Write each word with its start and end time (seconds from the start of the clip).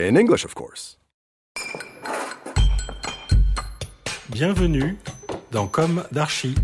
In 0.00 0.14
English, 0.14 0.44
of 0.44 0.54
course. 0.54 0.96
Bienvenue 4.30 4.96
dans 5.50 5.66
Comme 5.66 6.04
d'Archi. 6.12 6.54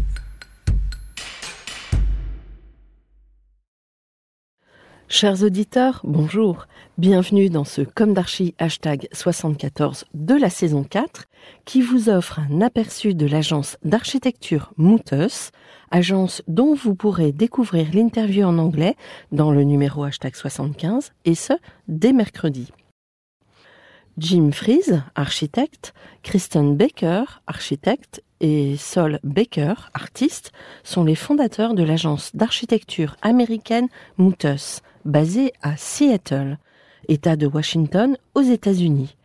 Chers 5.08 5.42
auditeurs, 5.42 6.00
bonjour. 6.04 6.68
Bienvenue 6.96 7.50
dans 7.50 7.64
ce 7.64 7.82
Comme 7.82 8.14
d'Archi 8.14 8.54
hashtag 8.58 9.08
74 9.12 10.04
de 10.14 10.34
la 10.34 10.48
saison 10.48 10.84
4 10.84 11.24
qui 11.64 11.80
vous 11.80 12.08
offre 12.08 12.38
un 12.38 12.60
aperçu 12.60 13.14
de 13.14 13.26
l'agence 13.26 13.78
d'architecture 13.82 14.72
Mouteus, 14.76 15.50
agence 15.90 16.42
dont 16.46 16.74
vous 16.74 16.94
pourrez 16.94 17.32
découvrir 17.32 17.88
l'interview 17.92 18.44
en 18.44 18.58
anglais 18.58 18.94
dans 19.32 19.50
le 19.50 19.64
numéro 19.64 20.04
hashtag 20.04 20.36
75 20.36 21.12
et 21.24 21.34
ce, 21.34 21.54
dès 21.88 22.12
mercredi. 22.12 22.70
Jim 24.16 24.52
Fries, 24.52 25.02
architecte, 25.16 25.92
Kristen 26.22 26.76
Baker, 26.76 27.24
architecte, 27.48 28.22
et 28.40 28.76
Sol 28.76 29.18
Baker, 29.24 29.74
artiste, 29.92 30.52
sont 30.84 31.02
les 31.02 31.16
fondateurs 31.16 31.74
de 31.74 31.82
l'agence 31.82 32.30
d'architecture 32.34 33.16
américaine 33.22 33.88
Mouteus, 34.16 34.82
basée 35.04 35.52
à 35.62 35.76
Seattle, 35.76 36.58
État 37.08 37.34
de 37.34 37.46
Washington, 37.48 38.16
aux 38.34 38.42
États-Unis. 38.42 39.16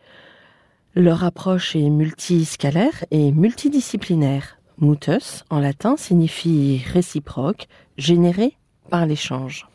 Leur 0.96 1.22
approche 1.22 1.76
est 1.76 1.88
multiscalaire 1.88 3.04
et 3.12 3.30
multidisciplinaire. 3.30 4.58
Mouteus, 4.78 5.44
en 5.50 5.60
latin, 5.60 5.96
signifie 5.96 6.82
réciproque, 6.92 7.68
généré 7.96 8.56
par 8.88 9.06
l'échange. 9.06 9.69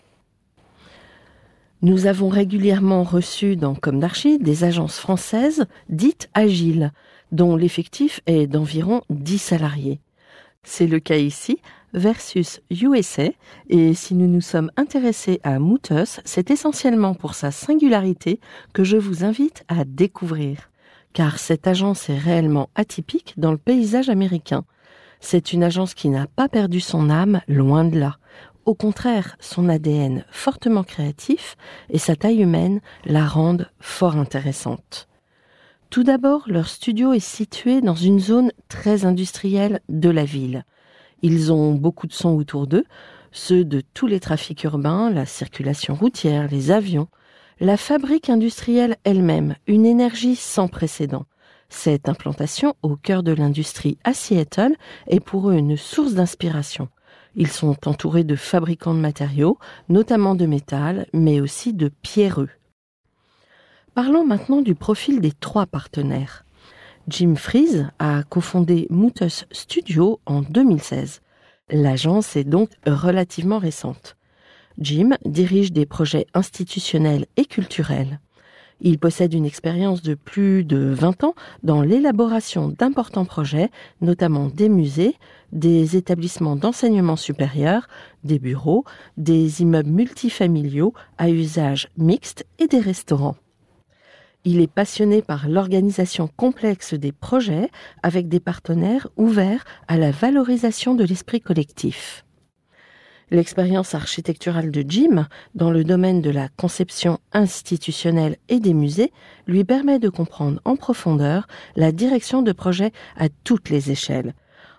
Nous 1.82 2.08
avons 2.08 2.30
régulièrement 2.30 3.04
reçu 3.04 3.58
dans 3.58 3.76
Comme 3.76 4.00
d'Archi 4.00 4.40
des 4.40 4.64
agences 4.64 4.98
françaises 4.98 5.66
dites 5.90 6.30
agiles, 6.34 6.92
dont 7.32 7.56
l'effectif 7.56 8.22
est 8.28 8.48
d'environ 8.48 9.02
10 9.10 9.38
salariés. 9.38 10.00
C'est 10.64 10.88
le 10.88 11.00
cas 11.00 11.18
ici, 11.18 11.60
versus 11.94 12.62
USA, 12.72 13.30
et 13.70 13.94
si 13.94 14.16
nous 14.16 14.28
nous 14.28 14.42
sommes 14.42 14.72
intéressés 14.78 15.40
à 15.44 15.60
Mouteus, 15.60 16.22
c'est 16.24 16.50
essentiellement 16.50 17.14
pour 17.14 17.36
sa 17.36 17.52
singularité 17.52 18.40
que 18.74 18.84
je 18.84 18.98
vous 18.98 19.24
invite 19.24 19.64
à 19.68 19.84
découvrir. 19.86 20.72
Car 21.14 21.40
cette 21.40 21.68
agence 21.68 22.10
est 22.10 22.18
réellement 22.18 22.70
atypique 22.76 23.34
dans 23.38 23.52
le 23.52 23.58
paysage 23.58 24.10
américain. 24.10 24.64
C'est 25.20 25.54
une 25.54 25.64
agence 25.64 25.94
qui 25.94 26.10
n'a 26.10 26.28
pas 26.28 26.50
perdu 26.50 26.80
son 26.80 27.10
âme, 27.10 27.42
loin 27.48 27.86
de 27.86 28.00
là. 28.00 28.18
Au 28.66 28.74
contraire, 28.74 29.38
son 29.40 29.70
ADN 29.70 30.26
fortement 30.32 30.84
créatif 30.84 31.56
et 31.92 32.00
sa 32.00 32.16
taille 32.16 32.42
humaine 32.42 32.82
la 33.06 33.24
rendent 33.24 33.70
fort 33.80 34.16
intéressante. 34.16 35.08
Tout 35.92 36.04
d'abord, 36.04 36.46
leur 36.48 36.68
studio 36.68 37.14
est 37.14 37.20
situé 37.20 37.82
dans 37.82 37.96
une 37.96 38.20
zone 38.20 38.52
très 38.68 39.06
industrielle 39.06 39.82
de 39.88 40.10
la 40.10 40.26
ville. 40.26 40.66
Ils 41.22 41.54
ont 41.54 41.76
beaucoup 41.76 42.08
de 42.08 42.14
sons 42.14 42.36
autour 42.36 42.66
d'eux, 42.66 42.86
ceux 43.32 43.64
de 43.64 43.84
tous 43.94 44.08
les 44.08 44.20
trafics 44.20 44.64
urbains, 44.64 45.12
la 45.12 45.28
circulation 45.28 45.94
routière, 45.94 46.48
les 46.50 46.72
avions, 46.72 47.08
la 47.60 47.78
fabrique 47.78 48.32
industrielle 48.32 48.98
elle-même, 49.04 49.56
une 49.68 49.86
énergie 49.86 50.36
sans 50.36 50.68
précédent. 50.68 51.26
Cette 51.70 52.10
implantation 52.10 52.74
au 52.82 52.96
cœur 52.96 53.22
de 53.22 53.32
l'industrie 53.32 54.00
à 54.04 54.14
Seattle 54.14 54.76
est 55.08 55.20
pour 55.20 55.52
eux 55.52 55.56
une 55.56 55.78
source 55.78 56.14
d'inspiration. 56.14 56.90
Ils 57.36 57.52
sont 57.52 57.88
entourés 57.88 58.24
de 58.24 58.36
fabricants 58.36 58.94
de 58.94 59.00
matériaux, 59.00 59.58
notamment 59.90 60.36
de 60.36 60.46
métal, 60.46 61.08
mais 61.14 61.42
aussi 61.42 61.74
de 61.74 61.90
pierreux. 62.02 62.50
Parlons 63.94 64.26
maintenant 64.26 64.62
du 64.62 64.76
profil 64.76 65.22
des 65.22 65.32
trois 65.32 65.66
partenaires. 65.66 66.46
Jim 67.08 67.36
Fries 67.36 67.86
a 68.00 68.24
cofondé 68.24 68.88
Mouteus 68.90 69.46
Studio 69.52 70.20
en 70.26 70.42
2016. 70.42 71.22
L'agence 71.70 72.36
est 72.36 72.44
donc 72.44 72.70
relativement 72.86 73.60
récente. 73.60 74.18
Jim 74.78 75.12
dirige 75.26 75.72
des 75.72 75.86
projets 75.86 76.28
institutionnels 76.34 77.26
et 77.38 77.46
culturels. 77.46 78.20
Il 78.82 79.00
possède 79.00 79.34
une 79.34 79.46
expérience 79.46 80.02
de 80.02 80.16
plus 80.16 80.66
de 80.66 80.78
20 80.78 81.24
ans 81.24 81.36
dans 81.64 81.82
l'élaboration 81.82 82.68
d'importants 82.68 83.26
projets, 83.26 83.72
notamment 84.02 84.48
des 84.48 84.68
musées, 84.68 85.16
des 85.54 85.96
établissements 85.96 86.58
d'enseignement 86.58 87.16
supérieur, 87.16 87.88
des 88.24 88.40
bureaux, 88.40 88.84
des 89.16 89.62
immeubles 89.62 89.90
multifamiliaux 89.90 90.94
à 91.18 91.30
usage 91.30 91.88
mixte 91.98 92.46
et 92.60 92.68
des 92.68 92.80
restaurants. 92.80 93.38
Il 94.44 94.60
est 94.60 94.72
passionné 94.72 95.22
par 95.24 95.48
l'organisation 95.48 96.28
complexe 96.28 96.94
des 96.94 97.12
projets 97.12 97.72
avec 98.04 98.28
des 98.28 98.40
partenaires 98.40 99.08
ouverts 99.18 99.64
à 99.88 99.98
la 99.98 100.12
valorisation 100.12 100.94
de 100.94 101.04
l'esprit 101.04 101.42
collectif. 101.42 102.25
L'expérience 103.32 103.96
architecturale 103.96 104.70
de 104.70 104.86
Jim 104.88 105.28
dans 105.56 105.72
le 105.72 105.84
domaine 105.84 106.22
de 106.22 106.30
la 106.30 106.48
conception 106.50 107.18
institutionnelle 107.34 108.38
et 108.50 108.60
des 108.60 108.76
musées 108.76 109.12
lui 109.48 109.64
permet 109.64 109.98
de 109.98 110.10
comprendre 110.10 110.62
en 110.64 110.76
profondeur 110.76 111.48
la 111.76 111.92
direction 111.92 112.44
de 112.44 112.52
projets 112.52 112.92
à 113.18 113.30
toutes 113.44 113.70
les 113.70 113.90
échelles, 113.90 114.36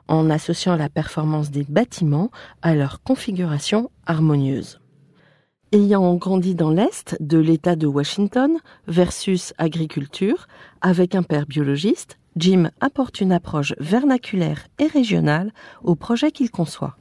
en 0.06 0.30
associant 0.30 0.76
la 0.76 0.88
performance 0.88 1.50
des 1.50 1.64
bâtiments 1.64 2.30
à 2.62 2.76
leur 2.76 3.02
configuration 3.02 3.90
harmonieuse. 4.06 4.80
Ayant 5.72 6.14
grandi 6.14 6.54
dans 6.54 6.70
l'Est 6.70 7.16
de 7.18 7.38
l'État 7.38 7.74
de 7.74 7.88
Washington 7.88 8.56
versus 8.86 9.52
agriculture, 9.58 10.46
avec 10.80 11.16
un 11.16 11.24
père 11.24 11.46
biologiste, 11.46 12.18
Jim 12.36 12.70
apporte 12.80 13.20
une 13.20 13.32
approche 13.32 13.74
vernaculaire 13.80 14.68
et 14.78 14.86
régionale 14.86 15.52
au 15.82 15.96
projet 15.96 16.30
qu'il 16.30 16.52
conçoit. 16.52 16.96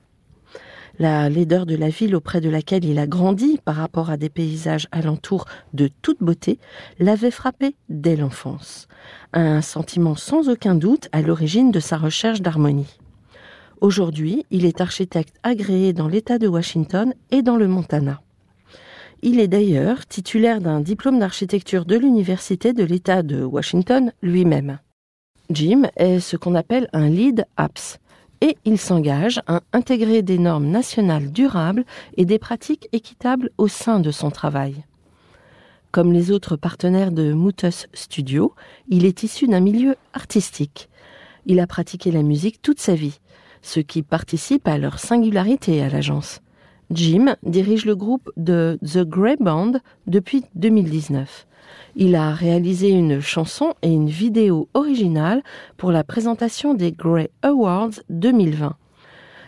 La 0.98 1.30
laideur 1.30 1.66
de 1.66 1.76
la 1.76 1.90
ville 1.90 2.16
auprès 2.16 2.40
de 2.40 2.50
laquelle 2.50 2.86
il 2.86 3.00
a 3.00 3.08
grandi 3.08 3.60
par 3.66 3.76
rapport 3.76 4.10
à 4.10 4.16
des 4.16 4.30
paysages 4.30 4.88
alentours 4.94 5.46
de 5.74 5.90
toute 6.02 6.24
beauté 6.24 6.58
l'avait 7.00 7.32
frappé 7.32 7.76
dès 7.90 8.16
l'enfance. 8.16 8.88
Un 9.34 9.62
sentiment 9.62 10.16
sans 10.16 10.48
aucun 10.48 10.74
doute 10.74 11.10
à 11.12 11.22
l'origine 11.22 11.72
de 11.72 11.82
sa 11.82 11.98
recherche 11.98 12.42
d'harmonie. 12.42 12.98
Aujourd'hui, 13.82 14.46
il 14.52 14.66
est 14.66 14.80
architecte 14.80 15.36
agréé 15.44 15.92
dans 15.92 16.08
l'État 16.08 16.40
de 16.40 16.48
Washington 16.48 17.14
et 17.30 17.42
dans 17.42 17.58
le 17.58 17.68
Montana. 17.68 18.22
Il 19.22 19.42
est 19.42 19.50
d'ailleurs 19.50 20.06
titulaire 20.06 20.62
d'un 20.62 20.80
diplôme 20.80 21.20
d'architecture 21.20 21.84
de 21.86 21.98
l'Université 21.98 22.72
de 22.72 22.84
l'État 22.84 23.22
de 23.22 23.44
Washington 23.44 24.14
lui-même. 24.22 24.80
Jim 25.50 25.84
est 25.98 26.22
ce 26.22 26.38
qu'on 26.38 26.56
appelle 26.56 26.90
un 26.94 27.10
lead 27.10 27.46
apps 27.58 28.00
et 28.42 28.58
il 28.66 28.78
s'engage 28.78 29.42
à 29.48 29.62
intégrer 29.74 30.22
des 30.22 30.38
normes 30.38 30.68
nationales 30.68 31.32
durables 31.32 31.86
et 32.18 32.26
des 32.26 32.40
pratiques 32.40 32.88
équitables 32.92 33.50
au 33.58 33.68
sein 33.68 34.00
de 34.00 34.12
son 34.12 34.32
travail. 34.32 34.84
Comme 35.92 36.12
les 36.12 36.32
autres 36.32 36.58
partenaires 36.58 37.12
de 37.12 37.34
Mouteus 37.34 37.88
Studio, 37.94 38.54
il 38.90 39.06
est 39.06 39.24
issu 39.24 39.48
d'un 39.48 39.62
milieu 39.62 39.96
artistique. 40.14 40.90
Il 41.46 41.60
a 41.60 41.68
pratiqué 41.68 42.12
la 42.12 42.24
musique 42.24 42.62
toute 42.62 42.80
sa 42.80 42.96
vie, 42.96 43.20
ce 43.62 43.80
qui 43.80 44.02
participe 44.02 44.68
à 44.68 44.78
leur 44.78 45.00
singularité 45.00 45.82
à 45.82 45.90
l'agence. 45.90 46.42
Jim 46.92 47.36
dirige 47.44 47.86
le 47.86 47.96
groupe 47.96 48.32
de 48.38 48.78
The 48.86 49.00
Grey 49.00 49.38
Band 49.40 49.74
depuis 50.08 50.46
2019. 50.56 51.48
Il 51.96 52.16
a 52.16 52.34
réalisé 52.34 52.90
une 52.90 53.22
chanson 53.22 53.74
et 53.82 53.90
une 53.90 54.10
vidéo 54.10 54.70
originale 54.74 55.42
pour 55.78 55.92
la 55.92 56.04
présentation 56.04 56.74
des 56.74 56.92
Grey 56.92 57.32
Awards 57.42 57.92
2020. 58.10 58.76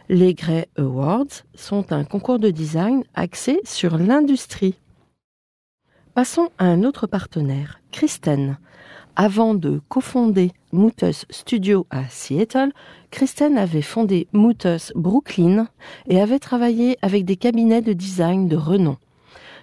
Les 0.09 0.33
Grey 0.33 0.67
Awards 0.77 1.43
sont 1.53 1.91
un 1.91 2.05
concours 2.05 2.39
de 2.39 2.49
design 2.49 3.03
axé 3.13 3.59
sur 3.65 3.97
l'industrie. 3.97 4.75
Passons 6.15 6.49
à 6.57 6.65
un 6.65 6.83
autre 6.83 7.05
partenaire, 7.05 7.79
Kristen. 7.91 8.57
Avant 9.19 9.55
de 9.55 9.81
cofonder 9.89 10.51
Mouteus 10.71 11.25
Studio 11.31 11.87
à 11.89 12.07
Seattle, 12.07 12.71
Kristen 13.09 13.57
avait 13.57 13.81
fondé 13.81 14.27
Mouteus 14.31 14.91
Brooklyn 14.93 15.67
et 16.07 16.21
avait 16.21 16.37
travaillé 16.37 16.99
avec 17.01 17.25
des 17.25 17.35
cabinets 17.35 17.81
de 17.81 17.93
design 17.93 18.47
de 18.47 18.55
renom, 18.55 18.97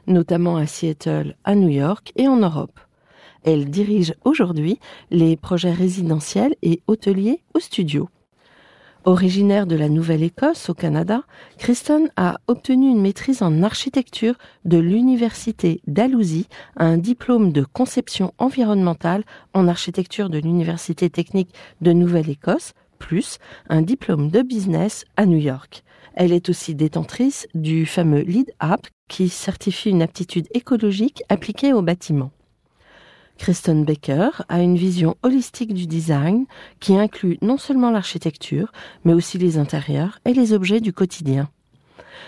notamment 0.08 0.56
à 0.56 0.66
Seattle, 0.66 1.36
à 1.44 1.54
New 1.54 1.68
York 1.68 2.12
et 2.16 2.26
en 2.26 2.38
Europe. 2.38 2.80
Elle 3.44 3.70
dirige 3.70 4.16
aujourd'hui 4.24 4.80
les 5.12 5.36
projets 5.36 5.72
résidentiels 5.72 6.56
et 6.62 6.82
hôteliers 6.88 7.40
au 7.54 7.60
studio. 7.60 8.08
Originaire 9.06 9.66
de 9.66 9.76
la 9.76 9.90
Nouvelle-Écosse 9.90 10.70
au 10.70 10.74
Canada, 10.74 11.24
Kristen 11.58 12.10
a 12.16 12.38
obtenu 12.46 12.88
une 12.88 13.02
maîtrise 13.02 13.42
en 13.42 13.62
architecture 13.62 14.34
de 14.64 14.78
l'Université 14.78 15.82
d'Alousie, 15.86 16.48
un 16.78 16.96
diplôme 16.96 17.52
de 17.52 17.66
conception 17.70 18.32
environnementale 18.38 19.24
en 19.52 19.68
architecture 19.68 20.30
de 20.30 20.38
l'Université 20.38 21.10
technique 21.10 21.54
de 21.82 21.92
Nouvelle-Écosse, 21.92 22.72
plus 22.98 23.36
un 23.68 23.82
diplôme 23.82 24.30
de 24.30 24.40
business 24.40 25.04
à 25.18 25.26
New 25.26 25.38
York. 25.38 25.82
Elle 26.14 26.32
est 26.32 26.48
aussi 26.48 26.74
détentrice 26.74 27.46
du 27.54 27.84
fameux 27.84 28.22
LEED 28.22 28.54
App 28.58 28.86
qui 29.08 29.28
certifie 29.28 29.90
une 29.90 30.00
aptitude 30.00 30.48
écologique 30.54 31.22
appliquée 31.28 31.74
au 31.74 31.82
bâtiment. 31.82 32.30
Kristen 33.38 33.84
Baker 33.84 34.30
a 34.48 34.60
une 34.60 34.76
vision 34.76 35.16
holistique 35.22 35.74
du 35.74 35.86
design 35.86 36.46
qui 36.80 36.96
inclut 36.96 37.38
non 37.42 37.58
seulement 37.58 37.90
l'architecture, 37.90 38.72
mais 39.04 39.12
aussi 39.12 39.38
les 39.38 39.58
intérieurs 39.58 40.20
et 40.24 40.32
les 40.32 40.52
objets 40.52 40.80
du 40.80 40.92
quotidien. 40.92 41.48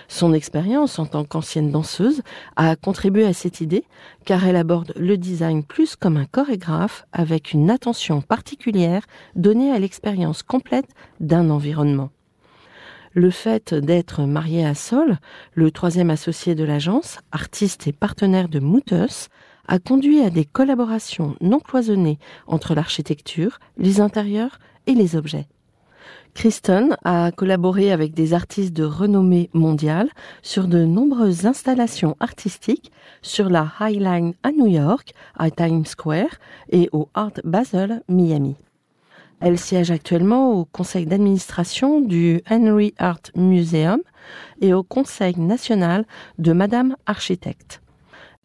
Son 0.09 0.33
expérience 0.33 0.99
en 0.99 1.07
tant 1.07 1.25
qu'ancienne 1.25 1.71
danseuse 1.71 2.23
a 2.57 2.77
contribué 2.77 3.25
à 3.25 3.33
cette 3.33 3.61
idée 3.61 3.85
car 4.25 4.47
elle 4.47 4.57
aborde 4.57 4.93
le 4.97 5.17
design 5.17 5.65
plus 5.65 5.97
comme 5.97 6.17
un 6.17 6.27
chorégraphe 6.27 7.07
avec 7.13 7.53
une 7.53 7.71
attention 7.71 8.21
particulière 8.21 9.07
donnée 9.35 9.73
à 9.73 9.79
l'expérience 9.79 10.43
complète 10.43 10.89
d'un 11.21 11.51
environnement. 11.51 12.11
Le 13.13 13.31
fait 13.31 13.73
d'être 13.73 14.25
mariée 14.25 14.67
à 14.67 14.75
Sol, 14.75 15.19
le 15.55 15.71
troisième 15.71 16.11
associé 16.11 16.55
de 16.55 16.65
l'agence, 16.65 17.19
artiste 17.33 17.87
et 17.87 17.93
partenaire 17.93 18.49
de 18.49 18.59
Mooters, 18.61 19.31
a 19.69 19.79
conduit 19.79 20.21
à 20.21 20.31
des 20.31 20.45
collaborations 20.45 21.37
non 21.41 21.61
cloisonnées 21.61 22.19
entre 22.47 22.75
l'architecture, 22.75 23.59
les 23.79 24.01
intérieurs 24.01 24.59
et 24.87 24.95
les 24.95 25.17
objets. 25.17 25.47
Kristen 26.37 26.99
a 27.03 27.33
collaboré 27.33 27.91
avec 27.93 28.13
des 28.13 28.35
artistes 28.35 28.75
de 28.75 28.85
renommée 28.85 29.49
mondiale 29.55 30.11
sur 30.43 30.69
de 30.69 30.85
nombreuses 30.85 31.47
installations 31.47 32.15
artistiques 32.21 32.93
sur 33.23 33.49
la 33.49 33.73
High 33.81 34.01
Line 34.01 34.35
à 34.43 34.53
New 34.53 34.67
York, 34.67 35.15
à 35.39 35.51
Times 35.51 35.87
Square 35.87 36.37
et 36.71 36.91
au 36.93 37.09
Art 37.15 37.33
Basel, 37.43 38.03
Miami. 38.09 38.55
Elle 39.41 39.59
siège 39.59 39.91
actuellement 39.91 40.53
au 40.53 40.67
conseil 40.67 41.07
d'administration 41.07 42.03
du 42.03 42.43
Henry 42.51 42.93
Art 42.99 43.21
Museum 43.35 44.01
et 44.61 44.75
au 44.75 44.83
conseil 44.83 45.39
national 45.41 46.05
de 46.39 46.53
Madame 46.53 46.97
Architecte. 47.07 47.81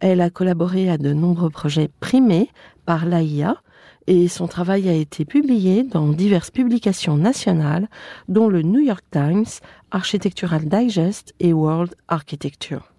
Elle 0.01 0.21
a 0.21 0.31
collaboré 0.31 0.89
à 0.89 0.97
de 0.97 1.13
nombreux 1.13 1.51
projets 1.51 1.91
primés 1.99 2.49
par 2.87 3.05
l'AIA 3.05 3.61
et 4.07 4.27
son 4.27 4.47
travail 4.47 4.89
a 4.89 4.93
été 4.93 5.25
publié 5.25 5.83
dans 5.83 6.07
diverses 6.07 6.49
publications 6.49 7.17
nationales, 7.17 7.87
dont 8.27 8.49
le 8.49 8.63
New 8.63 8.79
York 8.79 9.05
Times, 9.11 9.45
Architectural 9.91 10.65
Digest 10.65 11.35
et 11.39 11.53
World 11.53 11.93
Architecture. 12.07 12.91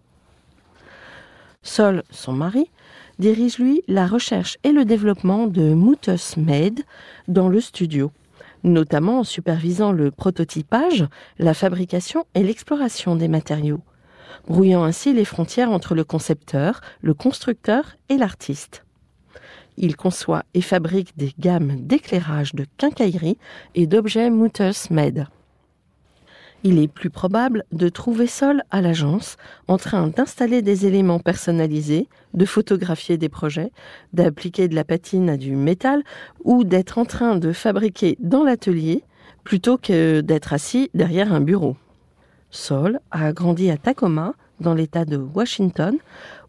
Sol, 1.63 2.05
son 2.11 2.35
mari, 2.35 2.71
dirige 3.19 3.59
lui 3.59 3.83
la 3.89 4.07
recherche 4.07 4.57
et 4.63 4.71
le 4.71 4.85
développement 4.85 5.49
de 5.49 5.75
Mutus 5.75 6.37
Made 6.37 6.83
dans 7.27 7.49
le 7.49 7.61
studio, 7.61 8.13
notamment 8.63 9.19
en 9.19 9.25
supervisant 9.25 9.91
le 9.91 10.13
prototypage, 10.13 11.05
la 11.41 11.53
fabrication 11.53 12.27
et 12.37 12.45
l'exploration 12.45 13.17
des 13.17 13.29
matériaux 13.29 13.83
brouillant 14.47 14.85
ainsi 14.85 15.13
les 15.13 15.25
frontières 15.25 15.71
entre 15.71 15.95
le 15.95 16.05
concepteur, 16.05 16.81
le 17.01 17.15
constructeur 17.15 17.97
et 18.09 18.17
l'artiste. 18.17 18.85
Il 19.77 19.97
conçoit 19.97 20.45
et 20.55 20.61
fabrique 20.61 21.17
des 21.17 21.33
gammes 21.39 21.77
d'éclairage 21.81 22.55
de 22.55 22.67
quincaillerie 22.77 23.39
et 23.75 23.87
d'objets 23.87 24.31
Mutters 24.31 24.91
Made. 24.91 25.27
Il 26.65 26.79
est 26.79 26.89
plus 26.89 27.11
probable 27.11 27.65
de 27.73 27.89
trouver 27.89 28.29
Sol 28.29 28.63
à 28.71 28.81
l'agence 28.81 29.37
en 29.67 29.79
train 29.79 30.07
d'installer 30.07 30.63
des 30.63 30.87
éléments 30.87 31.19
personnalisés, 31.19 32.09
de 32.35 32.45
photographier 32.45 33.19
des 33.19 33.29
projets, 33.29 33.73
d'appliquer 34.13 34.69
de 34.69 34.77
la 34.77 34.85
patine 34.85 35.29
à 35.29 35.37
du 35.37 35.57
métal 35.57 36.05
ou 36.45 36.63
d'être 36.63 36.99
en 36.99 37.05
train 37.05 37.37
de 37.37 37.53
fabriquer 37.53 38.17
dans 38.21 38.45
l'atelier 38.45 39.03
plutôt 39.43 39.77
que 39.77 40.21
d'être 40.21 40.53
assis 40.53 40.89
derrière 40.95 41.33
un 41.33 41.41
bureau. 41.41 41.77
Sol 42.53 43.01
a 43.11 43.33
grandi 43.33 43.71
à 43.71 43.79
Tacoma, 43.79 44.35
dans 44.61 44.75
l'État 44.75 45.07
de 45.07 45.17
Washington, 45.17 45.97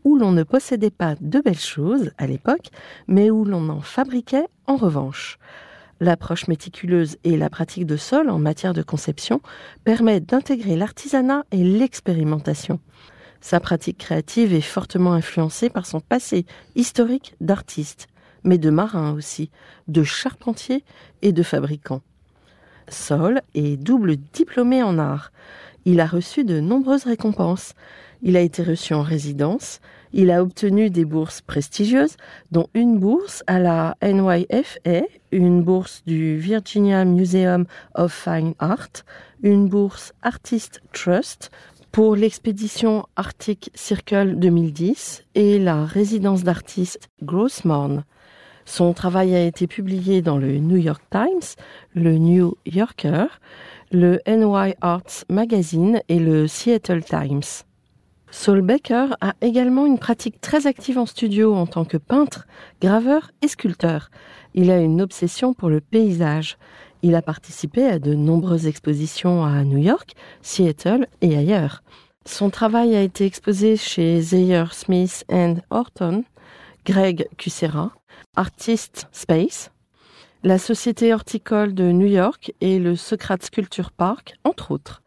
où 0.03 0.17
l'on 0.17 0.33
ne 0.33 0.43
possédait 0.43 0.91
pas 0.91 1.15
de 1.19 1.39
belles 1.39 1.57
choses 1.57 2.11
à 2.17 2.27
l'époque, 2.27 2.67
mais 3.07 3.31
où 3.31 3.45
l'on 3.45 3.69
en 3.69 3.79
fabriquait 3.79 4.47
en 4.67 4.75
revanche. 4.75 5.39
L'approche 6.01 6.49
méticuleuse 6.49 7.15
et 7.23 7.37
la 7.37 7.49
pratique 7.49 7.85
de 7.85 7.95
Sol 7.95 8.29
en 8.29 8.37
matière 8.37 8.73
de 8.73 8.83
conception 8.83 9.39
permettent 9.85 10.27
d'intégrer 10.27 10.75
l'artisanat 10.75 11.45
et 11.51 11.63
l'expérimentation. 11.63 12.81
Sa 13.39 13.61
pratique 13.61 13.99
créative 13.99 14.53
est 14.53 14.61
fortement 14.61 15.13
influencée 15.13 15.69
par 15.69 15.85
son 15.85 16.01
passé 16.01 16.45
historique 16.75 17.35
d'artiste, 17.39 18.07
mais 18.43 18.57
de 18.57 18.69
marin 18.69 19.13
aussi, 19.13 19.49
de 19.87 20.03
charpentier 20.03 20.83
et 21.21 21.31
de 21.31 21.43
fabricant. 21.43 22.01
Sol 22.89 23.41
est 23.55 23.77
double 23.77 24.17
diplômé 24.17 24.83
en 24.83 24.99
art. 24.99 25.31
Il 25.85 25.99
a 25.99 26.05
reçu 26.05 26.43
de 26.43 26.59
nombreuses 26.59 27.03
récompenses. 27.03 27.73
Il 28.21 28.37
a 28.37 28.41
été 28.41 28.63
reçu 28.63 28.93
en 28.93 29.01
résidence. 29.01 29.81
Il 30.13 30.31
a 30.31 30.41
obtenu 30.41 30.89
des 30.89 31.05
bourses 31.05 31.41
prestigieuses, 31.41 32.15
dont 32.51 32.67
une 32.73 32.99
bourse 32.99 33.43
à 33.47 33.59
la 33.59 33.97
NYFA, 34.01 35.05
une 35.31 35.61
bourse 35.61 36.03
du 36.05 36.37
Virginia 36.37 37.03
Museum 37.03 37.65
of 37.95 38.13
Fine 38.13 38.53
Art, 38.59 39.03
une 39.41 39.67
bourse 39.67 40.13
Artist 40.21 40.81
Trust 40.93 41.51
pour 41.91 42.15
l'expédition 42.15 43.05
Arctic 43.15 43.69
Circle 43.75 44.35
2010 44.37 45.25
et 45.35 45.59
la 45.59 45.83
résidence 45.85 46.43
d'artiste 46.43 47.09
Grossmorn. 47.21 48.03
Son 48.65 48.93
travail 48.93 49.35
a 49.35 49.45
été 49.45 49.67
publié 49.67 50.21
dans 50.21 50.37
le 50.37 50.57
New 50.57 50.77
York 50.77 51.03
Times, 51.11 51.57
le 51.93 52.17
New 52.17 52.55
Yorker, 52.65 53.25
le 53.93 54.19
NY 54.25 54.73
Arts 54.81 55.23
Magazine 55.29 56.01
et 56.09 56.17
le 56.17 56.47
Seattle 56.47 57.03
Times. 57.03 57.63
Saul 58.31 58.61
Baker 58.61 59.09
a 59.21 59.35
également 59.41 59.85
une 59.85 59.99
pratique 59.99 60.41
très 60.41 60.65
active 60.65 60.97
en 60.97 61.05
studio 61.05 61.53
en 61.53 61.67
tant 61.67 61.85
que 61.85 61.97
peintre, 61.97 62.47
graveur 62.81 63.29
et 63.43 63.47
sculpteur. 63.47 64.09
Il 64.55 64.71
a 64.71 64.79
une 64.79 64.99
obsession 64.99 65.53
pour 65.53 65.69
le 65.69 65.79
paysage. 65.79 66.57
Il 67.03 67.13
a 67.13 67.21
participé 67.21 67.85
à 67.85 67.99
de 67.99 68.15
nombreuses 68.15 68.65
expositions 68.65 69.45
à 69.45 69.63
New 69.63 69.77
York, 69.77 70.13
Seattle 70.41 71.05
et 71.21 71.37
ailleurs. 71.37 71.83
Son 72.25 72.49
travail 72.49 72.95
a 72.95 73.01
été 73.01 73.25
exposé 73.25 73.77
chez 73.77 74.19
Zayer 74.21 74.65
Smith 74.71 75.23
and 75.31 75.57
Horton, 75.69 76.23
Greg 76.83 77.27
Kucera, 77.37 77.91
Artist 78.35 79.07
Space, 79.11 79.69
la 80.43 80.57
Société 80.57 81.13
horticole 81.13 81.73
de 81.73 81.91
New 81.91 82.07
York 82.07 82.53
et 82.59 82.77
le 82.77 82.97
Socrates 82.97 83.43
Sculpture 83.43 83.91
Park, 83.91 84.35
entre 84.43 84.71
autres. 84.71 85.01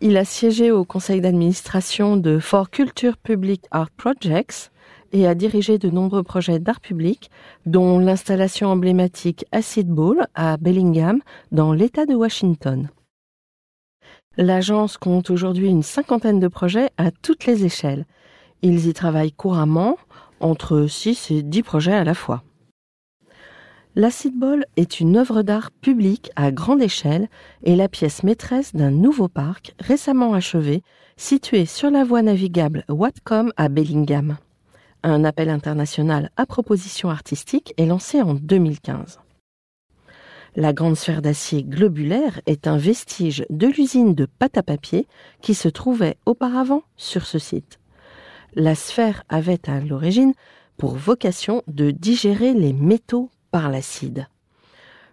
Il 0.00 0.16
a 0.16 0.24
siégé 0.24 0.72
au 0.72 0.84
conseil 0.84 1.20
d'administration 1.20 2.16
de 2.16 2.40
For 2.40 2.70
Culture 2.70 3.16
Public 3.16 3.66
Art 3.70 3.90
Projects 3.90 4.72
et 5.12 5.28
a 5.28 5.36
dirigé 5.36 5.78
de 5.78 5.90
nombreux 5.90 6.24
projets 6.24 6.58
d'art 6.58 6.80
public, 6.80 7.30
dont 7.66 8.00
l'installation 8.00 8.68
emblématique 8.68 9.44
Acid 9.52 9.86
Bowl 9.86 10.26
à 10.34 10.56
Bellingham, 10.56 11.20
dans 11.52 11.72
l'État 11.72 12.06
de 12.06 12.14
Washington. 12.14 12.88
L'agence 14.36 14.96
compte 14.96 15.30
aujourd'hui 15.30 15.68
une 15.68 15.82
cinquantaine 15.84 16.40
de 16.40 16.48
projets 16.48 16.90
à 16.96 17.12
toutes 17.12 17.46
les 17.46 17.64
échelles. 17.64 18.06
Ils 18.62 18.88
y 18.88 18.92
travaillent 18.92 19.32
couramment, 19.32 19.98
entre 20.40 20.86
6 20.86 21.30
et 21.30 21.42
10 21.42 21.62
projets 21.62 21.92
à 21.92 22.04
la 22.04 22.14
fois. 22.14 22.42
L'acid 23.96 24.38
ball 24.38 24.66
est 24.76 25.00
une 25.00 25.16
œuvre 25.16 25.42
d'art 25.42 25.72
publique 25.72 26.30
à 26.36 26.52
grande 26.52 26.80
échelle 26.80 27.28
et 27.64 27.74
la 27.74 27.88
pièce 27.88 28.22
maîtresse 28.22 28.72
d'un 28.72 28.92
nouveau 28.92 29.26
parc 29.26 29.74
récemment 29.80 30.32
achevé, 30.32 30.84
situé 31.16 31.66
sur 31.66 31.90
la 31.90 32.04
voie 32.04 32.22
navigable 32.22 32.84
Watcom 32.88 33.52
à 33.56 33.68
Bellingham. 33.68 34.38
Un 35.02 35.24
appel 35.24 35.48
international 35.48 36.30
à 36.36 36.46
proposition 36.46 37.10
artistique 37.10 37.74
est 37.78 37.86
lancé 37.86 38.22
en 38.22 38.34
2015. 38.34 39.18
La 40.54 40.72
grande 40.72 40.96
sphère 40.96 41.20
d'acier 41.20 41.64
globulaire 41.64 42.40
est 42.46 42.68
un 42.68 42.76
vestige 42.76 43.44
de 43.50 43.66
l'usine 43.66 44.14
de 44.14 44.26
pâte 44.26 44.56
à 44.56 44.62
papier 44.62 45.08
qui 45.42 45.54
se 45.54 45.68
trouvait 45.68 46.16
auparavant 46.26 46.84
sur 46.96 47.26
ce 47.26 47.40
site. 47.40 47.80
La 48.54 48.76
sphère 48.76 49.24
avait 49.28 49.68
à 49.68 49.80
l'origine 49.80 50.34
pour 50.76 50.94
vocation 50.94 51.62
de 51.66 51.90
digérer 51.90 52.54
les 52.54 52.72
métaux 52.72 53.30
par 53.50 53.70
l'acide. 53.70 54.26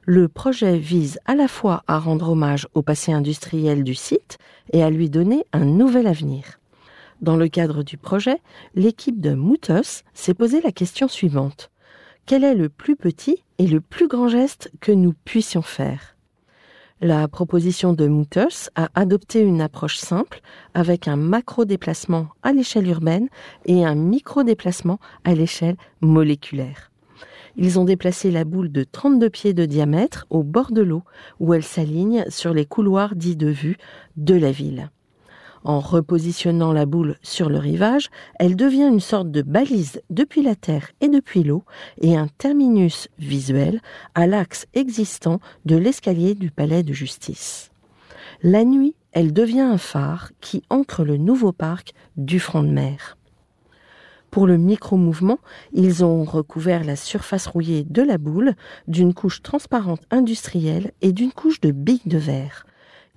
Le 0.05 0.27
projet 0.29 0.77
vise 0.77 1.19
à 1.25 1.35
la 1.35 1.47
fois 1.47 1.83
à 1.87 1.99
rendre 1.99 2.29
hommage 2.29 2.67
au 2.73 2.81
passé 2.81 3.11
industriel 3.11 3.83
du 3.83 3.93
site 3.93 4.37
et 4.71 4.81
à 4.81 4.89
lui 4.89 5.09
donner 5.09 5.45
un 5.51 5.65
nouvel 5.65 6.07
avenir. 6.07 6.59
Dans 7.21 7.35
le 7.35 7.49
cadre 7.49 7.83
du 7.83 7.97
projet, 7.97 8.39
l'équipe 8.75 9.19
de 9.19 9.33
Moutos 9.33 10.03
s'est 10.13 10.33
posé 10.33 10.61
la 10.61 10.71
question 10.71 11.07
suivante. 11.07 11.71
quel 12.25 12.43
est 12.43 12.55
le 12.55 12.69
plus 12.69 12.95
petit 12.95 13.43
et 13.57 13.67
le 13.67 13.81
plus 13.81 14.07
grand 14.07 14.27
geste 14.27 14.71
que 14.81 14.91
nous 14.91 15.13
puissions 15.25 15.61
faire? 15.61 16.15
La 16.99 17.27
proposition 17.27 17.93
de 17.93 18.07
Mouters 18.07 18.69
a 18.75 18.89
adopté 18.95 19.41
une 19.41 19.61
approche 19.61 19.97
simple 19.97 20.41
avec 20.73 21.07
un 21.07 21.15
macro-déplacement 21.15 22.27
à 22.43 22.53
l'échelle 22.53 22.87
urbaine 22.87 23.29
et 23.65 23.85
un 23.85 23.95
micro-déplacement 23.95 24.99
à 25.23 25.35
l'échelle 25.35 25.77
moléculaire. 26.01 26.91
Ils 27.57 27.79
ont 27.79 27.85
déplacé 27.85 28.29
la 28.29 28.43
boule 28.43 28.71
de 28.71 28.83
32 28.83 29.29
pieds 29.31 29.53
de 29.53 29.65
diamètre 29.65 30.27
au 30.29 30.43
bord 30.43 30.71
de 30.71 30.81
l'eau 30.81 31.01
où 31.39 31.55
elle 31.55 31.63
s'aligne 31.63 32.23
sur 32.29 32.53
les 32.53 32.65
couloirs 32.65 33.15
dits 33.15 33.35
de 33.35 33.47
vue 33.47 33.77
de 34.15 34.35
la 34.35 34.51
ville. 34.51 34.91
En 35.63 35.79
repositionnant 35.79 36.71
la 36.71 36.85
boule 36.85 37.17
sur 37.23 37.49
le 37.49 37.57
rivage, 37.57 38.09
elle 38.39 38.55
devient 38.55 38.87
une 38.87 38.99
sorte 38.99 39.31
de 39.31 39.41
balise 39.41 40.01
depuis 40.11 40.43
la 40.43 40.55
terre 40.55 40.91
et 41.01 41.09
depuis 41.09 41.43
l'eau 41.43 41.63
et 41.99 42.15
un 42.15 42.27
terminus 42.37 43.09
visuel 43.17 43.81
à 44.13 44.27
l'axe 44.27 44.67
existant 44.75 45.39
de 45.65 45.75
l'escalier 45.75 46.35
du 46.35 46.51
palais 46.51 46.83
de 46.83 46.93
justice. 46.93 47.71
La 48.43 48.65
nuit, 48.65 48.95
elle 49.13 49.33
devient 49.33 49.61
un 49.61 49.79
phare 49.79 50.31
qui 50.41 50.61
ancre 50.69 51.03
le 51.03 51.17
nouveau 51.17 51.51
parc 51.51 51.93
du 52.17 52.39
front 52.39 52.61
de 52.61 52.69
mer. 52.69 53.17
Pour 54.31 54.45
le 54.45 54.57
micro-mouvement, 54.57 55.39
ils 55.73 56.03
ont 56.03 56.23
recouvert 56.23 56.83
la 56.83 56.95
surface 56.95 57.47
rouillée 57.47 57.85
de 57.89 58.01
la 58.01 58.17
boule 58.17 58.53
d'une 58.87 59.13
couche 59.13 59.41
transparente 59.41 60.03
industrielle 60.11 60.91
et 61.01 61.13
d'une 61.13 61.31
couche 61.31 61.61
de 61.61 61.71
billes 61.71 62.01
de 62.05 62.17
verre. 62.17 62.65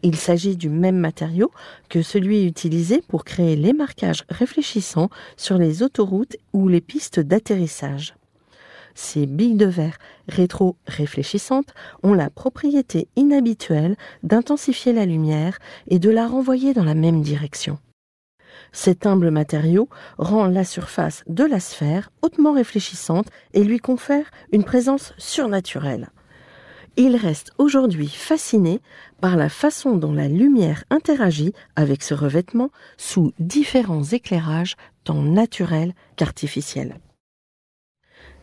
Il 0.03 0.17
s'agit 0.17 0.57
du 0.57 0.71
même 0.71 0.97
matériau 0.97 1.51
que 1.91 2.01
celui 2.01 2.47
utilisé 2.47 3.03
pour 3.07 3.25
créer 3.25 3.55
les 3.55 3.75
marquages 3.75 4.25
réfléchissants 4.31 5.11
sur 5.37 5.59
les 5.59 5.83
autoroutes 5.83 6.37
ou 6.55 6.69
les 6.69 6.81
pistes 6.81 7.21
d'atterrissage. 7.21 8.15
Ces 8.95 9.27
billes 9.27 9.57
de 9.57 9.67
verre 9.67 9.99
rétro-réfléchissantes 10.29 11.75
ont 12.03 12.15
la 12.15 12.31
propriété 12.31 13.09
inhabituelle 13.17 13.97
d'intensifier 14.23 14.93
la 14.93 15.07
lumière 15.07 15.59
et 15.89 15.99
de 15.99 16.11
la 16.11 16.27
renvoyer 16.27 16.73
dans 16.73 16.85
la 16.85 16.95
même 16.95 17.21
direction. 17.21 17.79
Cet 18.73 19.07
humble 19.07 19.31
matériau 19.31 19.89
rend 20.19 20.47
la 20.47 20.65
surface 20.65 21.23
de 21.27 21.45
la 21.45 21.61
sphère 21.61 22.11
hautement 22.23 22.53
réfléchissante 22.53 23.29
et 23.55 23.65
lui 23.65 23.79
confère 23.79 24.31
une 24.53 24.65
présence 24.65 25.13
surnaturelle 25.19 26.11
il 26.97 27.17
reste 27.17 27.53
aujourd'hui 27.59 28.09
fasciné 28.09 28.81
par 29.21 29.37
la 29.37 29.49
façon 29.49 29.97
dont 29.97 30.13
la 30.13 30.29
lumière 30.29 30.85
interagit 30.91 31.53
avec 31.77 32.03
ce 32.03 32.15
revêtement 32.15 32.71
sous 32.97 33.33
différents 33.39 34.05
éclairages 34.05 34.77
tant 35.05 35.23
naturels 35.23 35.95
qu'artificiels. 36.17 36.99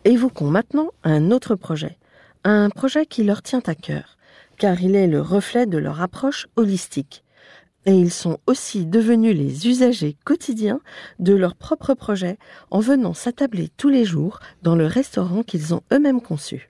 Évoquons 0.06 0.50
maintenant 0.50 0.90
un 1.04 1.32
autre 1.32 1.56
projet, 1.56 1.98
un 2.44 2.70
projet 2.70 3.06
qui 3.06 3.24
leur 3.24 3.42
tient 3.42 3.62
à 3.66 3.76
cœur, 3.76 4.18
car 4.58 4.82
il 4.82 4.96
est 4.96 5.08
le 5.08 5.22
reflet 5.22 5.66
de 5.66 5.78
leur 5.78 6.02
approche 6.02 6.48
holistique. 6.56 7.24
Et 7.86 7.94
ils 7.94 8.12
sont 8.12 8.40
aussi 8.48 8.86
devenus 8.86 9.36
les 9.36 9.68
usagers 9.68 10.18
quotidiens 10.26 10.82
de 11.20 11.34
leur 11.34 11.56
propre 11.56 11.94
projet 11.94 12.38
en 12.70 12.80
venant 12.80 13.14
s'attabler 13.14 13.70
tous 13.78 13.90
les 13.90 14.04
jours 14.04 14.40
dans 14.62 14.76
le 14.76 14.86
restaurant 14.86 15.44
qu'ils 15.44 15.74
ont 15.74 15.84
eux-mêmes 15.94 16.22
conçu. 16.22 16.70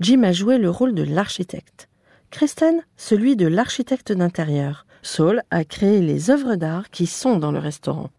Jim 0.00 0.22
a 0.22 0.32
joué 0.32 0.58
le 0.58 0.70
rôle 0.70 0.94
de 0.94 1.02
l'architecte. 1.02 1.88
Kristen, 2.30 2.82
celui 2.96 3.36
de 3.36 3.46
l'architecte 3.46 4.12
d'intérieur. 4.12 4.86
Saul 5.02 5.42
a 5.50 5.64
créé 5.64 6.00
les 6.00 6.30
œuvres 6.30 6.56
d'art 6.56 6.90
qui 6.90 7.06
sont 7.06 7.36
dans 7.36 7.52
le 7.52 7.58
restaurant. 7.58 8.10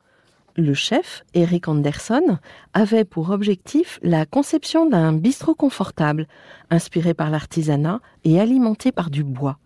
Le 0.58 0.74
chef, 0.74 1.24
Eric 1.34 1.68
Anderson, 1.70 2.38
avait 2.74 3.06
pour 3.06 3.30
objectif 3.30 4.00
la 4.04 4.26
conception 4.26 4.86
d'un 4.86 5.14
bistrot 5.14 5.56
confortable, 5.56 6.28
inspiré 6.70 7.14
par 7.14 7.30
l'artisanat 7.30 8.02
et 8.26 8.40
alimenté 8.40 8.92
par 8.92 9.10
du 9.10 9.24
bois. 9.24 9.58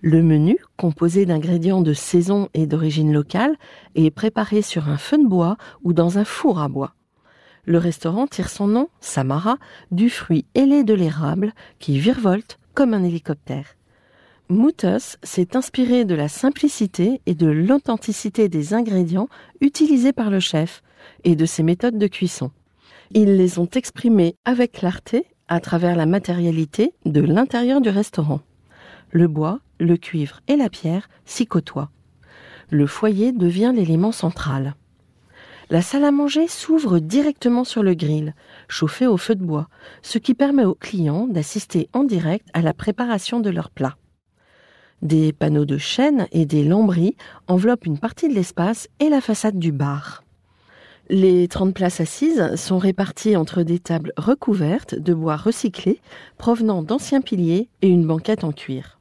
Le 0.00 0.22
menu, 0.22 0.58
composé 0.76 1.26
d'ingrédients 1.26 1.80
de 1.80 1.92
saison 1.92 2.48
et 2.54 2.66
d'origine 2.66 3.12
locale, 3.12 3.56
est 3.96 4.10
préparé 4.10 4.62
sur 4.62 4.88
un 4.88 4.96
feu 4.96 5.18
de 5.18 5.26
bois 5.26 5.56
ou 5.82 5.92
dans 5.92 6.18
un 6.18 6.24
four 6.24 6.60
à 6.60 6.68
bois. 6.68 6.94
Le 7.64 7.78
restaurant 7.78 8.28
tire 8.28 8.48
son 8.48 8.68
nom, 8.68 8.88
Samara, 9.00 9.58
du 9.90 10.08
fruit 10.08 10.46
ailé 10.54 10.84
de 10.84 10.94
l'érable 10.94 11.52
qui 11.80 11.98
virevolte 11.98 12.60
comme 12.74 12.94
un 12.94 13.02
hélicoptère. 13.02 13.74
Moutos 14.48 15.18
s'est 15.24 15.56
inspiré 15.56 16.04
de 16.04 16.14
la 16.14 16.28
simplicité 16.28 17.20
et 17.26 17.34
de 17.34 17.48
l'authenticité 17.48 18.48
des 18.48 18.74
ingrédients 18.74 19.28
utilisés 19.60 20.12
par 20.12 20.30
le 20.30 20.40
chef 20.40 20.82
et 21.24 21.34
de 21.34 21.44
ses 21.44 21.64
méthodes 21.64 21.98
de 21.98 22.06
cuisson. 22.06 22.52
Ils 23.10 23.36
les 23.36 23.58
ont 23.58 23.68
exprimés 23.74 24.36
avec 24.44 24.72
clarté 24.72 25.26
à 25.48 25.58
travers 25.58 25.96
la 25.96 26.06
matérialité 26.06 26.94
de 27.04 27.20
l'intérieur 27.20 27.80
du 27.80 27.88
restaurant. 27.88 28.40
Le 29.10 29.26
bois, 29.26 29.60
le 29.78 29.96
cuivre 29.96 30.40
et 30.48 30.56
la 30.56 30.68
pierre 30.68 31.08
s'y 31.24 31.46
côtoient. 31.46 31.90
Le 32.70 32.86
foyer 32.86 33.32
devient 33.32 33.72
l'élément 33.74 34.12
central. 34.12 34.74
La 35.70 35.82
salle 35.82 36.04
à 36.04 36.10
manger 36.10 36.48
s'ouvre 36.48 36.98
directement 36.98 37.64
sur 37.64 37.82
le 37.82 37.94
grill, 37.94 38.34
chauffé 38.68 39.06
au 39.06 39.18
feu 39.18 39.34
de 39.34 39.44
bois, 39.44 39.68
ce 40.00 40.18
qui 40.18 40.34
permet 40.34 40.64
aux 40.64 40.74
clients 40.74 41.26
d'assister 41.26 41.90
en 41.92 42.04
direct 42.04 42.48
à 42.54 42.62
la 42.62 42.72
préparation 42.72 43.40
de 43.40 43.50
leurs 43.50 43.70
plats. 43.70 43.96
Des 45.02 45.32
panneaux 45.32 45.66
de 45.66 45.78
chêne 45.78 46.26
et 46.32 46.46
des 46.46 46.64
lambris 46.64 47.16
enveloppent 47.46 47.86
une 47.86 47.98
partie 47.98 48.28
de 48.28 48.34
l'espace 48.34 48.88
et 48.98 49.10
la 49.10 49.20
façade 49.20 49.58
du 49.58 49.70
bar. 49.70 50.24
Les 51.10 51.48
30 51.48 51.72
places 51.72 52.00
assises 52.00 52.54
sont 52.56 52.78
réparties 52.78 53.36
entre 53.36 53.62
des 53.62 53.78
tables 53.78 54.12
recouvertes 54.16 54.94
de 54.94 55.14
bois 55.14 55.36
recyclé 55.36 56.00
provenant 56.36 56.82
d'anciens 56.82 57.22
piliers 57.22 57.68
et 57.80 57.88
une 57.88 58.06
banquette 58.06 58.44
en 58.44 58.52
cuir. 58.52 58.97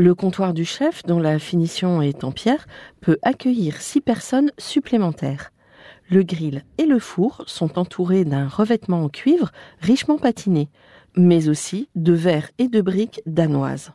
Le 0.00 0.14
comptoir 0.14 0.54
du 0.54 0.64
chef, 0.64 1.02
dont 1.02 1.18
la 1.18 1.40
finition 1.40 2.00
est 2.02 2.22
en 2.22 2.30
pierre, 2.30 2.68
peut 3.00 3.18
accueillir 3.22 3.80
six 3.80 4.00
personnes 4.00 4.52
supplémentaires. 4.56 5.50
Le 6.08 6.22
grill 6.22 6.62
et 6.78 6.86
le 6.86 7.00
four 7.00 7.42
sont 7.48 7.80
entourés 7.80 8.24
d'un 8.24 8.46
revêtement 8.46 9.02
en 9.02 9.08
cuivre 9.08 9.50
richement 9.80 10.16
patiné, 10.16 10.68
mais 11.16 11.48
aussi 11.48 11.88
de 11.96 12.12
verre 12.12 12.48
et 12.58 12.68
de 12.68 12.80
briques 12.80 13.22
danoises. 13.26 13.90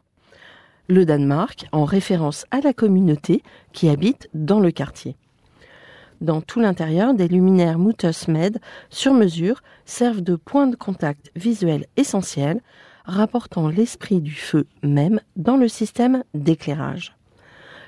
Le 0.90 1.06
Danemark 1.06 1.68
en 1.72 1.86
référence 1.86 2.46
à 2.52 2.60
la 2.60 2.74
communauté 2.74 3.42
qui 3.72 3.88
habite 3.88 4.28
dans 4.34 4.60
le 4.60 4.72
quartier. 4.72 5.16
Dans 6.20 6.42
tout 6.42 6.60
l'intérieur, 6.60 7.14
des 7.14 7.30
luminaires 7.30 7.80
Mutus 7.80 8.28
Med 8.28 8.60
sur 8.90 9.14
mesure 9.14 9.64
servent 9.86 10.22
de 10.22 10.36
point 10.36 10.68
de 10.68 10.76
contact 10.76 11.32
visuel 11.38 11.86
essentiel, 11.96 12.60
rapportant 13.06 13.68
l'esprit 13.68 14.22
du 14.22 14.34
feu 14.34 14.66
même 14.82 15.20
dans 15.36 15.58
le 15.58 15.68
système 15.68 16.24
d'éclairage. 16.34 17.16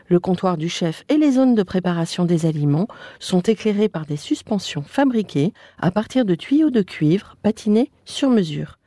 Le 0.07 0.19
comptoir 0.19 0.57
du 0.57 0.69
chef 0.69 1.03
et 1.09 1.17
les 1.17 1.31
zones 1.31 1.55
de 1.55 1.63
préparation 1.63 2.25
des 2.25 2.45
aliments 2.45 2.87
sont 3.19 3.41
éclairés 3.41 3.89
par 3.89 4.05
des 4.05 4.17
suspensions 4.17 4.83
fabriquées 4.83 5.51
à 5.79 5.89
partir 5.89 6.25
de 6.25 6.35
tuyaux 6.35 6.69
de 6.69 6.83
cuivre 6.83 7.37
patinés 7.41 7.91
sur 8.03 8.29
mesure. 8.29 8.77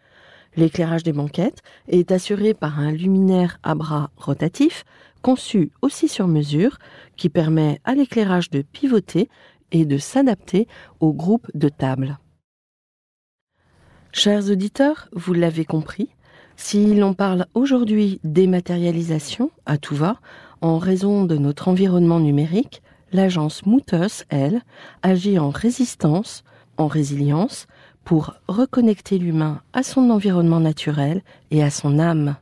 L'éclairage 0.57 1.03
des 1.03 1.13
banquettes 1.13 1.63
est 1.89 2.13
assuré 2.13 2.55
par 2.55 2.79
un 2.79 2.93
luminaire 2.93 3.59
à 3.63 3.75
bras 3.75 4.11
rotatif 4.17 4.85
conçu 5.23 5.73
aussi 5.83 6.09
sur 6.09 6.29
mesure 6.29 6.79
qui 7.17 7.29
permet 7.29 7.81
à 7.85 7.95
l'éclairage 7.95 8.51
de 8.51 8.63
pivoter 8.63 9.29
et 9.73 9.85
de 9.85 9.99
s'adapter 9.99 10.69
au 11.01 11.13
groupe 11.13 11.49
de 11.55 11.69
tables. 11.69 12.19
Chers 14.13 14.51
auditeurs, 14.51 15.09
vous 15.13 15.35
l'avez 15.35 15.65
compris, 15.65 16.09
si 16.61 16.95
l'on 16.95 17.15
parle 17.15 17.47
aujourd'hui 17.55 18.21
dématérialisation 18.25 19.53
à 19.65 19.79
tout 19.79 19.95
va, 19.95 20.17
en 20.61 20.79
raison 20.79 21.25
de 21.25 21.39
notre 21.39 21.69
environnement 21.69 22.19
numérique, 22.19 22.83
l'agence 23.13 23.65
Moutos, 23.65 24.25
elle, 24.29 24.63
agit 25.03 25.39
en 25.39 25.51
résistance, 25.51 26.43
en 26.77 26.89
résilience, 26.89 27.69
pour 28.05 28.35
reconnecter 28.49 29.19
l'humain 29.19 29.63
à 29.73 29.85
son 29.85 30.11
environnement 30.11 30.59
naturel 30.59 31.23
et 31.53 31.63
à 31.63 31.71
son 31.71 31.99
âme. 31.99 32.37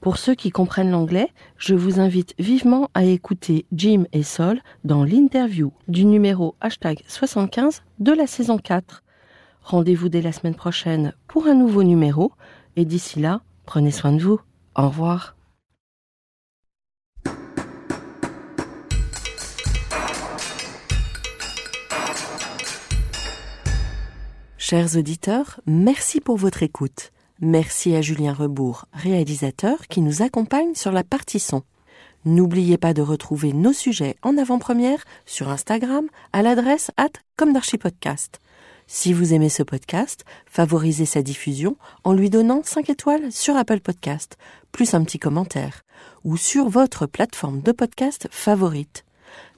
Pour 0.00 0.16
ceux 0.16 0.36
qui 0.36 0.50
comprennent 0.50 0.92
l'anglais, 0.92 1.30
je 1.58 1.74
vous 1.74 1.98
invite 1.98 2.34
vivement 2.38 2.88
à 2.94 3.04
écouter 3.04 3.66
Jim 3.72 4.04
et 4.12 4.22
Sol 4.22 4.60
dans 4.84 5.02
l'interview 5.02 5.72
du 5.88 6.04
numéro 6.04 6.54
hashtag 6.60 7.02
75 7.08 7.82
de 7.98 8.12
la 8.12 8.28
saison 8.28 8.58
4. 8.58 9.02
Rendez-vous 9.64 10.08
dès 10.08 10.22
la 10.22 10.32
semaine 10.32 10.54
prochaine 10.54 11.12
pour 11.26 11.46
un 11.46 11.54
nouveau 11.54 11.82
numéro 11.82 12.32
et 12.78 12.84
d'ici 12.84 13.18
là, 13.18 13.40
prenez 13.66 13.90
soin 13.90 14.12
de 14.12 14.22
vous. 14.22 14.40
Au 14.76 14.86
revoir. 14.86 15.34
Chers 24.56 24.96
auditeurs, 24.96 25.60
merci 25.66 26.20
pour 26.20 26.36
votre 26.36 26.62
écoute. 26.62 27.10
Merci 27.40 27.96
à 27.96 28.00
Julien 28.00 28.32
Rebourg, 28.32 28.84
réalisateur, 28.92 29.88
qui 29.88 30.00
nous 30.00 30.22
accompagne 30.22 30.76
sur 30.76 30.92
la 30.92 31.02
partie 31.02 31.40
son. 31.40 31.62
N'oubliez 32.24 32.78
pas 32.78 32.94
de 32.94 33.02
retrouver 33.02 33.52
nos 33.54 33.72
sujets 33.72 34.14
en 34.22 34.38
avant-première 34.38 35.02
sur 35.26 35.48
Instagram 35.48 36.06
à 36.32 36.42
l'adresse 36.42 36.92
at 36.96 37.10
comme 37.36 37.52
Si 38.90 39.12
vous 39.12 39.34
aimez 39.34 39.50
ce 39.50 39.62
podcast, 39.62 40.24
favorisez 40.46 41.04
sa 41.04 41.20
diffusion 41.20 41.76
en 42.04 42.14
lui 42.14 42.30
donnant 42.30 42.62
5 42.64 42.88
étoiles 42.88 43.30
sur 43.30 43.54
Apple 43.54 43.80
Podcast, 43.80 44.38
plus 44.72 44.94
un 44.94 45.04
petit 45.04 45.18
commentaire, 45.18 45.84
ou 46.24 46.38
sur 46.38 46.70
votre 46.70 47.04
plateforme 47.04 47.60
de 47.60 47.72
podcast 47.72 48.28
favorite. 48.30 49.04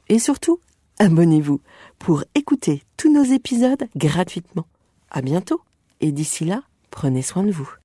Et 0.08 0.18
surtout, 0.18 0.58
abonnez-vous 0.98 1.60
pour 2.00 2.24
écouter 2.34 2.82
tous 2.96 3.12
nos 3.12 3.22
épisodes 3.22 3.86
gratuitement. 3.94 4.66
À 5.12 5.22
bientôt, 5.22 5.60
et 6.00 6.10
d'ici 6.10 6.44
là, 6.44 6.64
prenez 6.90 7.22
soin 7.22 7.44
de 7.44 7.52
vous. 7.52 7.79